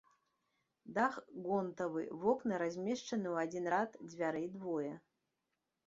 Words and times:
Дах 0.95 1.19
гонтавы, 1.49 2.03
вокны 2.25 2.53
размешчаны 2.65 3.27
ў 3.35 3.47
адзін 3.47 3.65
рад, 3.75 3.91
дзвярэй 4.15 4.47
двое. 4.59 4.93